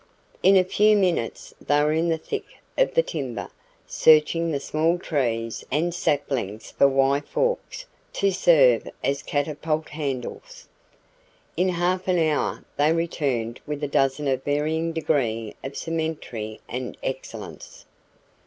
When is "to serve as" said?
8.13-9.21